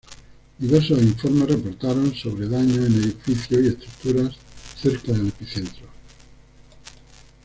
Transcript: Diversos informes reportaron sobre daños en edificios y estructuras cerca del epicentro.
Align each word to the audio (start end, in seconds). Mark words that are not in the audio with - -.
Diversos 0.57 0.99
informes 0.99 1.49
reportaron 1.49 2.11
sobre 2.15 2.49
daños 2.49 2.77
en 2.87 3.03
edificios 3.03 3.63
y 3.63 3.67
estructuras 3.67 4.35
cerca 4.81 5.11
del 5.11 5.27
epicentro. 5.27 5.87